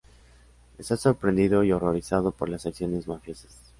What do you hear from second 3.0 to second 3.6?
mafiosas.